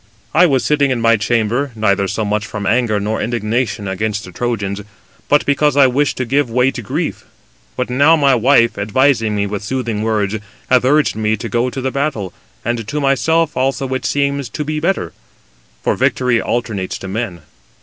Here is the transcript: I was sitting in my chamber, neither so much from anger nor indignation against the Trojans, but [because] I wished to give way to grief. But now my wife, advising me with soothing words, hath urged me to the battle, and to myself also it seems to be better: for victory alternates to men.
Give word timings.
I 0.33 0.47
was 0.47 0.65
sitting 0.65 0.89
in 0.89 0.99
my 0.99 1.15
chamber, 1.15 1.71
neither 1.75 2.07
so 2.07 2.25
much 2.25 2.43
from 2.47 2.65
anger 2.65 2.99
nor 2.99 3.21
indignation 3.21 3.87
against 3.87 4.23
the 4.25 4.31
Trojans, 4.31 4.81
but 5.29 5.45
[because] 5.45 5.77
I 5.77 5.85
wished 5.85 6.17
to 6.17 6.25
give 6.25 6.49
way 6.49 6.71
to 6.71 6.81
grief. 6.81 7.25
But 7.77 7.91
now 7.91 8.15
my 8.15 8.33
wife, 8.33 8.79
advising 8.79 9.35
me 9.35 9.45
with 9.45 9.63
soothing 9.63 10.01
words, 10.01 10.37
hath 10.71 10.85
urged 10.85 11.15
me 11.15 11.37
to 11.37 11.47
the 11.69 11.91
battle, 11.91 12.33
and 12.65 12.87
to 12.87 12.99
myself 12.99 13.55
also 13.55 13.87
it 13.89 14.05
seems 14.07 14.49
to 14.49 14.63
be 14.63 14.79
better: 14.79 15.13
for 15.83 15.95
victory 15.95 16.41
alternates 16.41 16.97
to 16.97 17.07
men. 17.07 17.41